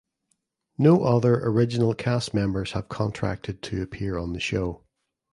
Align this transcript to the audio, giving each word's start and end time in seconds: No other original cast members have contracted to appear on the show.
No 0.79 1.03
other 1.03 1.35
original 1.35 1.93
cast 1.93 2.33
members 2.33 2.71
have 2.71 2.89
contracted 2.89 3.61
to 3.61 3.83
appear 3.83 4.17
on 4.17 4.33
the 4.33 4.39
show. 4.39 4.81